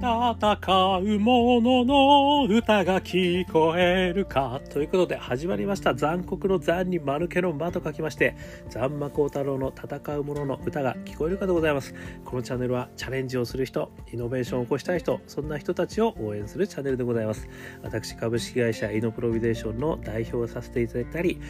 [0.00, 4.60] 戦う者の歌が聞こえるか。
[4.70, 5.92] ということで始まりました。
[5.92, 8.36] 残酷の残に間抜けの間と書きまして、
[8.70, 11.96] 残魔高太郎の戦う者の歌が聞こえるかでございます。
[12.24, 17.48] このチャンネルはチャレンジをする人、イノベーションを起こしたい人、そんな人たちを応援するチャンネルでございます。
[17.82, 21.40] 私、株式会社イノプロビデーションの代表をさせていただいたり、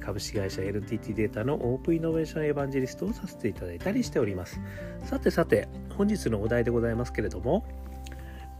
[0.00, 4.60] 株式会社 NTT データのオープンイノベーションエヴァンジェリストをさせていただいたりしております。
[5.04, 7.64] さてさて、本日のお題でございますけれども、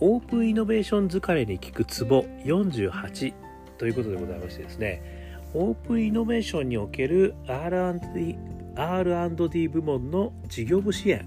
[0.07, 3.33] オープンイノベーション疲れに効くツボ48
[3.79, 8.37] ということでございましてですね、オープンイノベーションにおける R&D,
[8.77, 11.27] R&D 部門の事業部支援、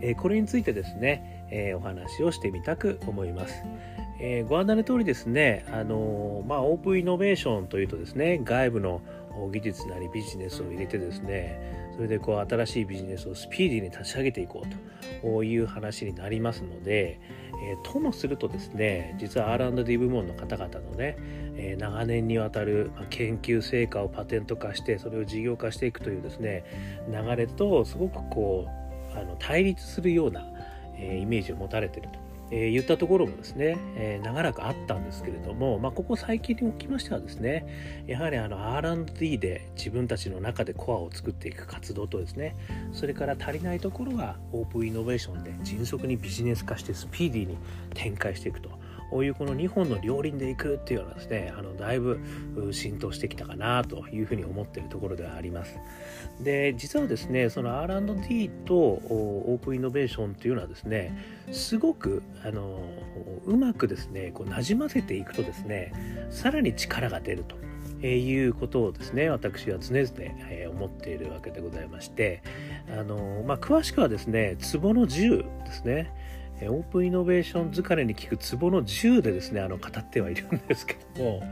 [0.00, 3.62] えこれについてですね、えお話をしてみたく思います。
[4.18, 9.02] えご案内の通りですね、あのまあ、オープンイノベーションというとですね、外部の
[9.50, 17.20] 技術なりビジネスを入れてですねそれでこう新しいビジネスをスピーディーに立ち上げていこうという話になりますので、
[17.62, 21.16] えー、ともするとですね実は R&D 部門の方々のね、
[21.56, 26.64] えー、長年にわたる研究成果をパテント化してそれを事業化していくというですね
[27.10, 28.66] 流れとすごくこ
[29.14, 30.44] うあの対立するような、
[30.96, 32.25] えー、イメージを持たれていると。
[32.50, 42.56] えー、言ったところもですね、えー、長らくあったんですけれども、まあ、ここ最近におきましてはですねやはりあの R&D で自分たちの中でコアを作っていく活動とですね
[42.92, 47.58] それから足りないところはオープンイノベーションで迅速にビジネス化してスピーディーに
[47.94, 48.70] 展開していくと。
[49.10, 52.20] こういうこの2本の両輪でいくっていうのはですねあのだいぶ
[52.72, 55.78] 浸透してきたかなというふうに思っているところではあります。
[56.40, 61.16] で実はですねその R&D とオープンイノベーションっていうのはですね
[61.52, 62.80] すごくあの
[63.44, 65.92] うまくですねこうなじませていくとですね
[66.30, 67.56] さらに力が出ると。
[68.02, 70.10] えいうことをですね私は常々、
[70.50, 72.42] え思っているわけでございまして
[72.90, 76.12] あの、まあ、詳しくはですねツボの10ですね。
[76.62, 81.42] オープンイノベーション疲れに効くツボの10でですねあの語ってはいるんですけども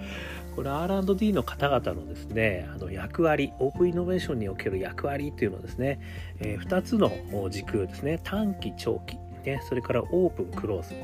[0.56, 6.00] これ R&D の方々のですねあの役割オープンイノベーションにおける役割っていうのをですね、
[6.38, 7.10] えー、2つの
[7.50, 10.94] 軸ですね短期長期ね、それからオープンクローズ。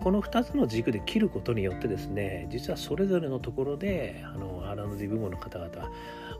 [0.00, 5.90] この2つの軸で切ることによってですね実はそれぞれのところであの R&D 部門の方々は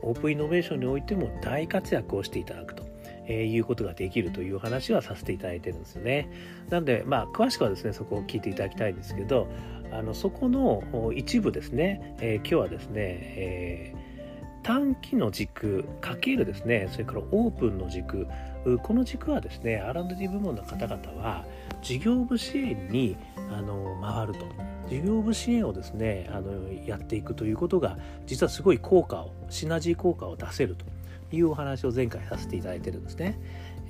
[0.02, 2.84] オープンイノベーションにおいても大活躍をしていただくと。
[3.26, 6.30] えー、いうことができるという話はさせていただいてるんですよね。
[6.70, 9.48] なので、まあ、詳しくはですね、そこを聞いていただきたいんですけど、
[9.92, 18.26] あのそこの一部ですね、えー、今日はですね、えー、短期の軸かけるですね、それからオープンの軸、
[18.82, 21.44] この軸はですね、R&D 部門の方々は
[21.82, 23.16] 事業部支援に
[23.52, 24.76] あの回ると。
[24.88, 30.84] 事業部支援をですねあのやっていくということが実はすごい効果をシナジー効果を出せると
[31.32, 33.38] いうお話を前回させていただいてるんですね。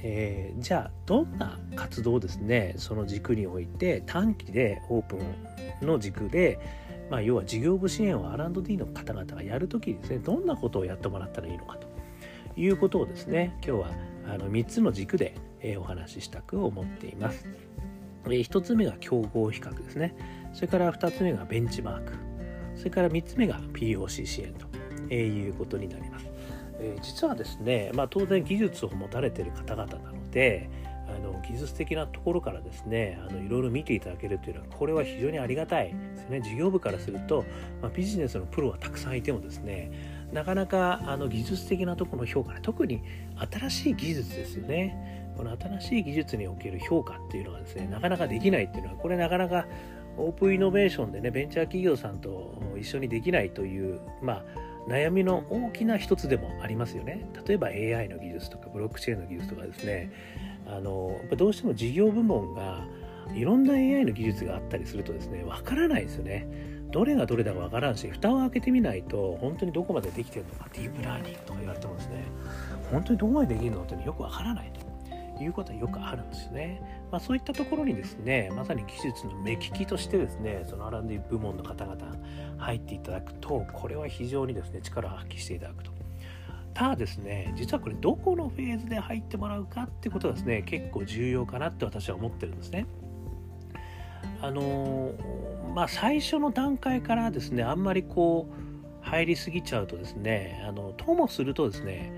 [0.03, 6.61] えー、じゃあどんな活動をですねその軸において短期でオープンの軸で、
[7.11, 11.89] まあ、要は事業部支援を R&D の方々がやるときにですねどんなことをやってもらったらいいのかと
[12.61, 13.91] いうことをですね今日は
[14.29, 17.47] あの3つの軸で、え、お話ししたく思っています。
[18.27, 20.17] え、1つ目が競合比較ですね
[20.53, 22.13] それから2つ目がベンチマーク
[22.75, 24.53] それから3つ目が POC 支援
[25.09, 26.36] ということになります。
[26.79, 30.69] えー、実はですね、まあ、当然技術を持たれている方々なので
[31.09, 36.41] あの技術的なところからですねあのいろいろ見ていただけるというのはこれは非常にありがたいですね。
[36.41, 37.45] 事業部からすると、
[37.81, 39.93] まあ、ビジネスのプロはたくさんいてもですね
[40.33, 43.03] なかなかあの技術的なところの評価ね特に
[43.53, 45.25] 新しい技術ですよね。
[45.37, 49.67] この新しい技術における評価っていうのがですねなかなかできないっていうのはこれなかなか
[50.17, 54.45] オープンイノベーションでねベンチャー企業さんと一緒にできないというまあ
[54.89, 57.29] 悩みの大きな一つでもありますよね。
[57.47, 60.13] 例えば AI の技術とかブロックチェーンの技術とかですね
[60.67, 62.87] あのやっぱどうしても事業部門が
[63.35, 66.47] いろんな AI の技術があったりするとですねわからないですよね。
[66.93, 72.25] どれがどれだかわからんし蓋を開けてみないと本当にどこまでできてるのかディープラーニングとか言われてもですね
[72.91, 74.86] 本当にどこまでできるのってよくわからないと。
[75.43, 76.81] いうことはよくあるんですよね。
[77.11, 81.97] まあ、そういったところにですね、まさに技術の目利きとしてですね、その R&D 部門の方々
[82.59, 85.91] 入っていただくと、これは非常にですね、力を発揮していただくと。
[86.75, 92.87] ただですね、実はこれどこのフェーズで入ってもらうかってことがですね、結構重要かなって私は思ってるんですね。
[94.43, 95.13] あの
[95.75, 102.13] まあ最初の段階からですね、あんまりこう入りすぎちゃうとですね、あのともするとですね、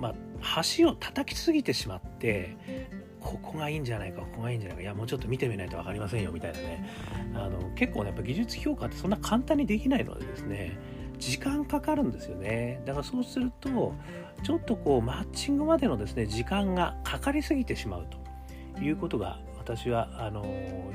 [0.00, 2.56] まあ橋を叩きすぎてしまって
[3.20, 6.90] ここがいいんじゃないかここがいいんじゃないかいやもうちょっと見てみないと分かりませんよみたいなね。
[7.34, 10.78] あの結構ねやっぱ技術評価ってそんな簡単にできないのでですね
[11.18, 12.82] 時間かかるんですよね。
[12.86, 13.94] だからそうすると
[14.42, 18.20] ちょっとこうマッチングまでのですね時間がかかりすぎてしまうと。
[18.80, 20.44] いうことが私はあの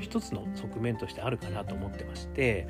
[0.00, 2.68] 一つの側面としてあるかなと思ってまして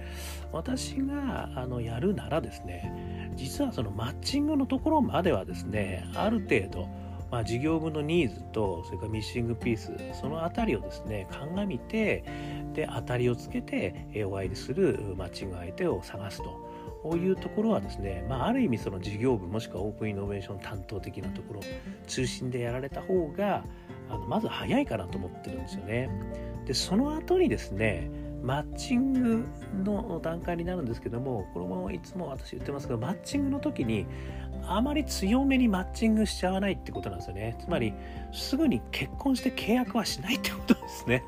[0.53, 2.93] 私があのやるならですね
[3.37, 6.89] 実はそのマッチングのところまではですねある程度
[7.31, 12.25] まあ、事業部のニーズとそれからミッシングピースその辺りをですね鑑みて
[12.73, 16.45] で当たりをつけてお会いするマッチング相手を探すと
[17.03, 21.61] こういうところはですね、まあ、ある意味その事業部もしくはオープンイノベーション担当的なところ
[22.07, 23.65] 中心でやられた方が
[24.09, 26.09] あのまず早いかなと思ってるんですよね。
[26.65, 28.11] でその後にですね
[28.47, 29.45] マッチング
[29.85, 34.07] の段階になるんですけどもこれもいつも私言ってますけどマッチングの時に
[34.69, 37.57] あまり強めにマッチングしちゃわないってことなんですよね。
[37.61, 37.93] つまり
[38.33, 41.25] すぐに結婚して契約はしないってことですね。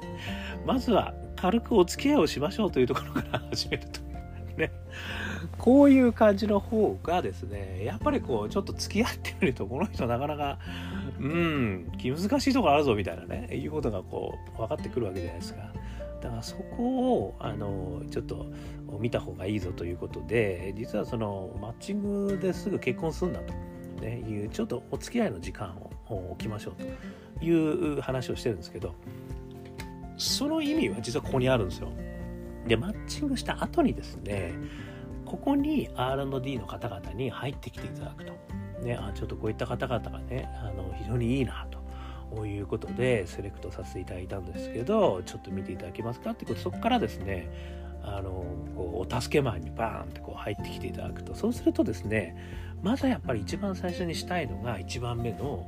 [0.65, 4.01] まずは軽くお付き合いをしましょうというところから始めると
[4.57, 4.71] ね。
[5.57, 10.59] こういう感じの方がですねやっぱりこうちょっと付き合ってみるとこの人なかなか
[11.19, 15.73] うん気難しいとこあるぞみたいなねいうことがこう分かってくるわけじゃないですか。
[16.21, 18.47] だからそこをあのちょっと
[18.99, 23.55] 見た方がいいぞということで実はそのマッチングですぐ結婚するんだと、
[24.01, 25.77] ね、いうちょっとお付き合いの時間
[26.09, 26.75] を置きましょう
[27.41, 28.95] という話をしてるんですけど
[30.17, 31.93] その意味は実はここにあるんですよ。
[32.67, 34.53] でマッチングした後にですね
[35.25, 38.33] ここに R&D の方々に入ってきていただくと。
[38.83, 41.67] ね、あちょっとこういった方々がねあの非常にいいな
[42.35, 47.51] ということでセレクトさせていただいたんですけどちょっと見ていただけますかってことそこからですね
[48.03, 48.45] あの
[48.75, 52.37] こうお助けマンにバーンってこう入ってきていただくとそうするとですね
[52.83, 55.67] まずやっぱり一番最初にしたいのが1番目の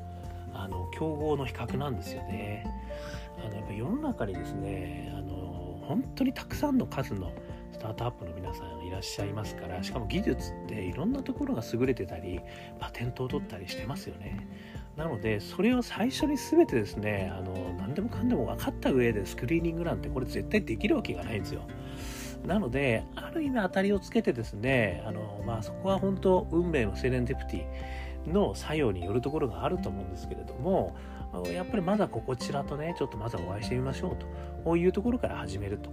[0.52, 2.66] あの競合の比較なんですよね。
[3.38, 7.32] あのやっぱ世の中にですねあの本当にたくさんの数の
[7.72, 12.40] スタートアップの皆さんいらっしゃいますからしかも技術っていろんなところが優れてたり
[12.78, 14.46] パテントを取ったりしてますよね。
[15.00, 21.62] なのでそれを最初に全てですねあの何でもかんでも分かった上でスクリーニングなんてこれ絶対できるわけがないんですよ。
[22.46, 30.94] なのである意味当たりをつけてですねあの、まあ、そこは本当運命のセレンディプティの作用によるところがあると思うんですけれども
[31.50, 34.26] やっぱりまだここちらとねちょっとまずはお会いしてみましょうと
[34.64, 35.90] こういうところから始めると。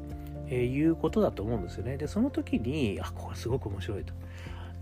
[0.49, 1.97] いうことだと思うんですよね。
[1.97, 4.13] で、その時に、あ、これすごく面白いと。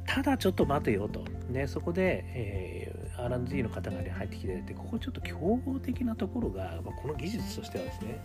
[0.05, 1.25] ただちょっと待てよと。
[1.49, 8.19] ね、そこで、え、R&D の方が、ね、入ってきてて、ここちょっと競合的なところが、まあ、この技術としてはですね、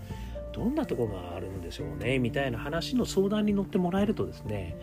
[0.52, 4.76] どんなところがあるんでしょうね、みたいな話の相談に乗ってもらえるとですね、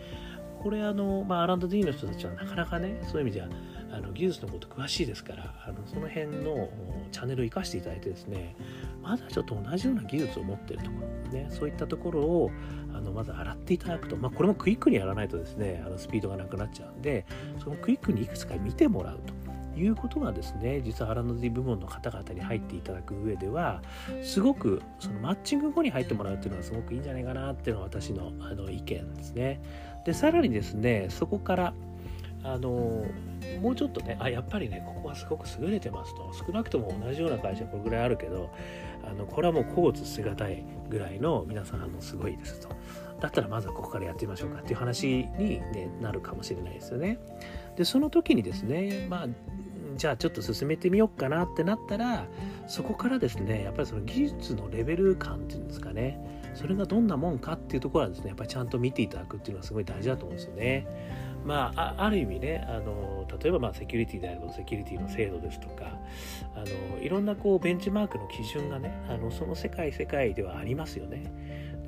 [0.62, 3.48] これあの、まあ、R&D の人たちはなかなかね、そういう意味じゃ、
[3.90, 6.68] あの技術のこと詳しいですからあのその辺の
[7.10, 8.54] チャンネルを生かしていただいてですね
[9.02, 10.96] まだちょっと同じような技術を持ってるとこ
[11.32, 12.50] ろ、ね、そういったところを
[12.94, 17.26] あのまず洗っていただくと、まあ、これもクイックにやらないとですねあのスピードがなくなっちゃうんで
[17.62, 19.47] そのクイックにいくつか見てもらうと。
[19.78, 23.82] いうことがですね実は R&D 部門の方々に入っていただく上では
[24.22, 29.60] すごくそのマッチング後に入ってもらうっていうのはすごくいいんじゃないかなっていうのが私のあの意見ですね。
[30.04, 31.74] でさらにですねそこから
[32.42, 33.04] あの
[33.60, 38.50] もうちょっとねあやっぱりねここはすごく優れてますと少なくとも同じような会社これぐらいあるけど
[39.04, 42.68] あのこれはもう甲乙捨てがたいぐらいの皆さんのすごいですと
[43.20, 45.06] だったらまずはここからやってみましょうかっていう話
[45.38, 47.18] に、ね、なるかもしれないですよね。
[47.76, 49.28] でその時にですねまあ
[49.98, 52.24] じゃあちょっと進めてみようかなってなったら
[52.68, 56.18] そこからですねやっぱりその技術のレベル感っていうんですかね
[56.54, 61.28] それがどんなもんかっていうところはですねやっぱりちゃんと見ていただくっていうのはすごい大事だと思うんですよね。
[61.44, 65.98] まあ、ある意味ねあの例えばまあセキュリティであればセキュリティの制度ですとか
[66.54, 66.64] あ
[66.96, 71.22] のいろんなこうベンチマークの基準がねあのその世界世界ではありますよね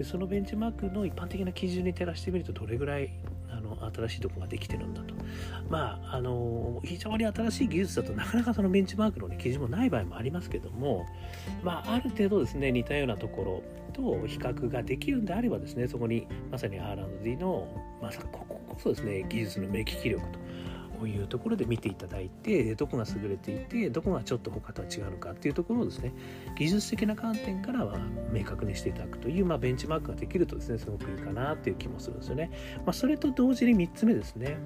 [0.00, 3.10] でそのベンチマークの一般的な基準に照らしてみるとどれぐらい
[3.50, 5.14] あの新しいとこができてるんだと。
[5.68, 11.04] まああの非常に新しい技術だとなかなかそのベンチマークの、ね、基準もない場合もありますけども
[11.62, 17.68] まあある程度ですね似たようなところと比較ができるんであればですねそこにまさに R&D の
[18.00, 20.38] まさこここそですね技術の目利き力と
[21.02, 26.12] ういうところで見ていただいてどこが優れていてどこがちょっと他とは違うのかっていうところをですね
[26.58, 27.98] 技術的な観点からは
[28.32, 32.50] 明確にしていただくという、まあ、ベンチマークができるとですねすごくいいかなっていう気もするんですよね。
[32.84, 34.58] まあ、それと同時に3つ目ですね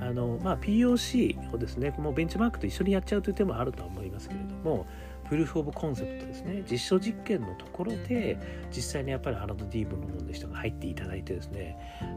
[0.00, 4.86] あの、まあ、POC をですねもうベンチマークと一緒にやっちゃうという手もあるとは思いますけれども
[5.28, 6.62] プルーフ・オブ・コンセプトですね。
[6.70, 8.38] 実証実験のところで
[8.70, 11.76] 実際にやっぱりハラド・ディーブの人が入っていただいてですね。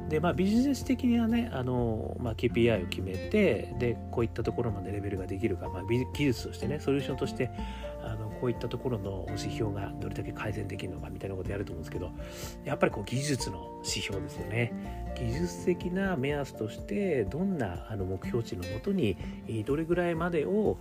[0.09, 7.51] でまあビジネス的にはねあの、まあ、KPI を決めてでこういったところまでレベルができるか、まあ、技術としてねソリューションとして
[8.39, 12.11] こういったところの指標がどれだけ改善できるのかみたいなことやると思うんですけど
[12.63, 14.73] やっぱりこう技術の指標ですよね
[15.15, 19.17] 技術的な目安としてどんなあの目標値のもとに
[19.65, 20.77] どれぐらいまでを、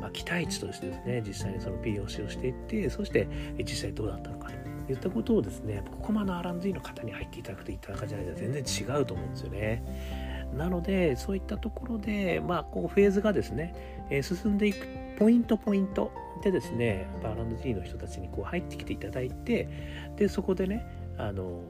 [0.00, 4.50] まあ、期待値としてですね実際にその POC をしていってそして実際どうだったのか
[4.86, 10.29] といったことをですねここまで R&D の方に入っていただくといった中じゃないと全然違うと思うんですよね。
[10.54, 14.86] なのでそういったところで、まあ、こうフェーズがですね、えー、進んでいく
[15.18, 20.86] ポイントポイントでですね R&D の人たちにこう入ってきていただいてでそこでね
[21.18, 21.62] あの、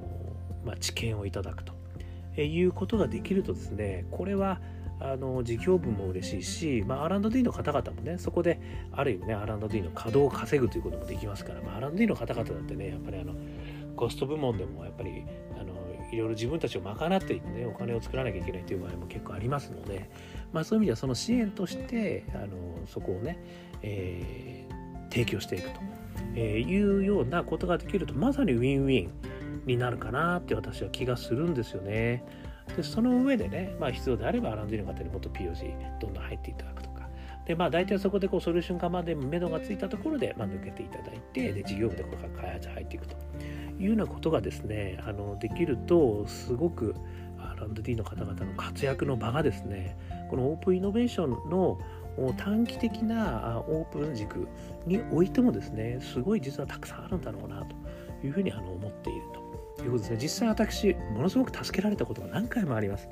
[0.64, 1.72] まあ、知見をいただくと、
[2.36, 4.60] えー、いうことができるとですねこれは
[5.00, 8.60] あの事業部も嬉しいし、まあ、R&D の方々もねそこで
[8.92, 13.34] ある意味ね R&D の稼働を稼ぐということもできますから、まあ、R&D の方々だってねやっぱりあの
[13.96, 15.24] コスト部門でもやっぱり
[15.58, 15.79] あの
[16.12, 20.10] いろいろ自分たちを賄っていってねお金を作らなきゃいけないという場合も結構ありますので、
[20.52, 22.48] まあ、そういう意味ではその支援としてあの
[22.86, 23.38] そこをね、
[23.82, 25.80] えー、提供していくと、
[26.34, 29.10] えー、いうようなことができるとまさにウィンウィン
[29.66, 32.24] になるかなって私は気がするんですよね。
[32.76, 37.08] でその上でね、まあ、必要であれば R&D の方にもっと POC どんどん入っていただくとか
[37.44, 43.16] でまあ大体そこでこうソリューション化まで目処がついたところで、まあ、抜けていただいてで事業部でこれから開発入っていくと
[43.80, 46.94] いうようなことがですねあのできるとすごく
[47.38, 49.96] R&D の方々の活躍の場がですね
[50.28, 51.78] このオープンイノベーションの
[52.36, 54.46] 短期的なオープン軸
[54.86, 59.22] においてもですねすごい実はたくさんあるんだろうなというふうにあの思っている
[59.78, 60.18] ということですね。
[60.20, 63.08] 実際私ものすごく助けられたことが何回もあります。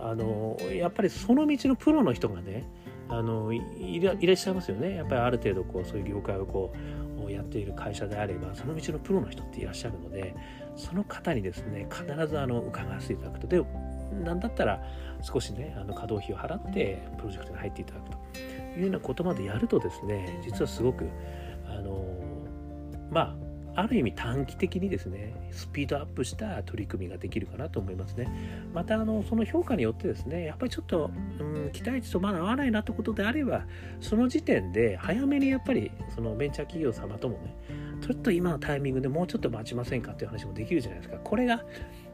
[0.00, 2.64] あのやっぱりその道のプロの人がね
[3.08, 4.96] あのいらっしゃいますよね。
[4.96, 10.34] やっぱりある程度こうそういう業界をこうやっている会社であればその道のプロの人っていらっしゃるので
[10.76, 13.46] その方にですね必ずあの伺わせていただくと。
[13.46, 13.62] で
[14.24, 14.82] 何だったら
[15.22, 18.18] 少しねあの稼働費を払ってプロジェクトに入っていただくと。
[18.76, 21.08] いうようなことまでやるとですね実はすごく
[21.66, 22.04] あの
[23.10, 28.28] まあある意味短期的にですねスピードアップした取り組みができるかなと思いますね。
[28.74, 33.64] またあのその評価によってですねやっぱりちょっと、うん、期待値とまだ合わないなってことであれば
[34.00, 37.54] その時点で早めにやっぱりそのベンチャー企業様ともね
[38.00, 41.18] ちょっと今のタイミングでもうちょっと待ちませんかっていう話もできるじゃないですか。
[41.18, 41.62] これが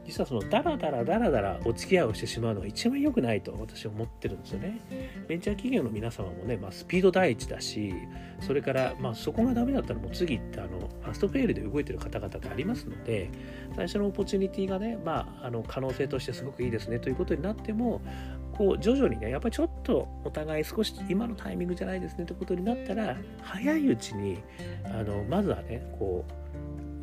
[0.07, 4.79] 実はそのダラダラダラダラお付き合いをしてしまうのが一番良くないと私は思ってるんですよね。
[5.27, 7.93] ベンチャー企業の皆様もね、まあ、スピード第一だし、
[8.39, 13.29] それから、まあ、そこがダメだったらもう次ってあのファストフェイルで動いてる方々がありますので、
[13.75, 18.01] 最初のオポチュニティがね、まあ、あの可能性としてすごくいいですねということになっても、
[18.57, 24.41] こう徐々にね、やっぱりちょっとお互い少し今のタイミングじゃないですねということになったら、早いうちに
[24.85, 26.47] あのまずはね、こう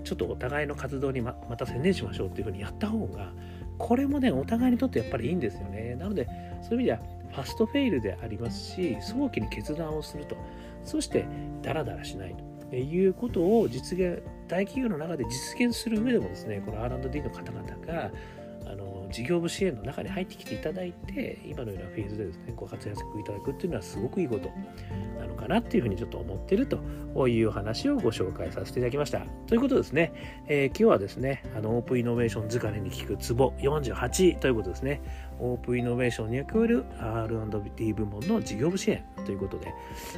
[0.04, 3.32] ちょっとお互いの活動にままた専念しましょうっていうふうにやった方が
[3.78, 5.96] これもねお互いにとってやっぱりいいんですよね。
[5.96, 6.28] なので
[6.62, 6.98] そういう意味では
[7.30, 10.36] ファストフェイルでありますし早期に決断をすると。
[10.84, 11.26] そして
[11.62, 12.36] ダラダラしない
[12.70, 18.10] ということを実現大企業の中で実現する上でもですねこの R&D の方々が
[19.14, 24.50] 事業部支援の中に入ってきていただいて今のようなフェーズでですねご活躍いただくっていうのはすごくいいこと
[25.20, 29.20] なのかなっていうふうにちょっと思ってるという話をご紹介させていただきました。
[29.46, 35.00] ということですね、えー、今日はですねあのオープンイノベーション疲れに効くツボ48ということですね
[35.38, 39.72] オープンイノベーションに役割る R&D 部門の事業部支援ということで、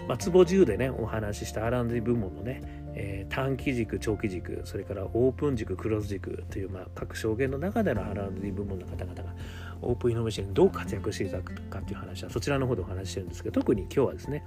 [0.08, 2.62] まあ、ツボ10でねお話しした R&D 部門のね、
[2.98, 9.34] えー、短期軸長期軸それからオープン軸クローズ軸という、まあ、各証言の中での R&D 部門の方々が
[9.82, 14.44] オープンイノベーションにどう活躍していただくかという話はそちらの方でお話ししてるんですけど特に今日はですね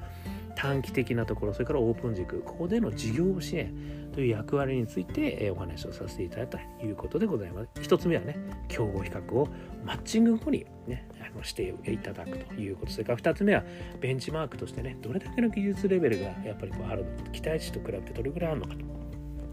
[0.61, 3.73] 短期的なところそれからオープン軸ここでの事業支援
[4.13, 7.69] という役割についてお話をさせていただいたということでございます。
[7.81, 8.37] 一つ目はね
[8.67, 9.47] 競合比較を
[9.85, 12.91] マッチング後にねあのしていただくということ。
[12.91, 13.63] それから二つ目は
[14.01, 18.99] ベンチマークとしてねどれだけの技術レベルがやっぱりこうあるのか期待値と比べてどれぐらいあるのかと。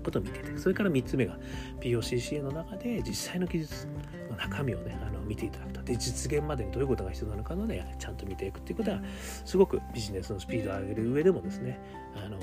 [0.07, 0.61] ことを見ていただく。
[0.61, 1.39] それから3つ目が
[1.81, 3.89] POCCA の中で実際の技術
[4.31, 9.01] の中身をねあの見ていただくで実現までにどういうことが必要なのかのでちゃんと見ていくっていうことは
[9.45, 11.81] すごくビジネスのスピードを上げる上でもですね
[12.17, 12.39] あの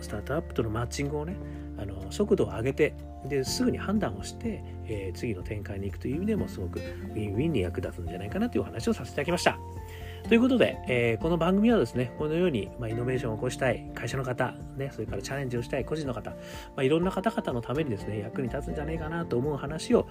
[0.00, 1.36] スタートアップとのマッチングをね
[1.78, 2.94] あの速度を上げて
[3.26, 9.58] ですぐに判断をして、えー、次の展開に行くという意味でもすごくウィンウィンに役立つんじゃないかなというお話をさせていただきました。
[10.28, 16.36] ということで、えー、この番組はですね、このように、まあ、イノベーションを起こしたい会社の方、ね、それからチャレンジをしたい個人の方、ま
[16.76, 20.06] あ、いろんな方々のためにですね、役に立つんじゃないかなと思う話を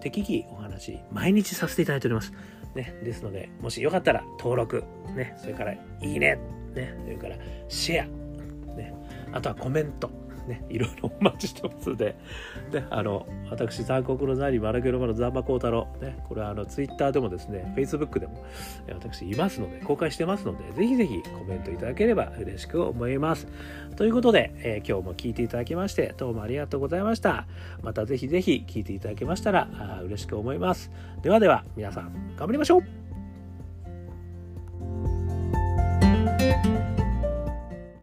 [0.00, 2.32] 適宜お話、毎日させていただいております。
[2.74, 4.82] ね、ですので、もしよかったら登録、
[5.14, 6.38] ね、それからいいね、
[6.74, 7.36] ね、それから
[7.68, 8.94] シェア、ね、
[9.32, 10.10] あとはコメント、
[10.46, 12.16] ね、いろいろ お待ちしてますので、
[12.70, 18.44] で、あの、私、残酷のザニ、マルゲロマのザンマコウタロね、これはあの、ツイッターでもですね、フェイスブックでも、
[18.88, 23.46] 私いますので、公開してますので、ぜひぜひコメントいただければ嬉しく思います。
[23.96, 27.46] ということで、えー、今日も聞いていただきまして、どうもありがとうございました。
[27.82, 30.90] またぜひぜひ聞いていただけましたら、あ嬉しく思います。
[31.22, 33.01] ではでは、皆さん、頑張りましょう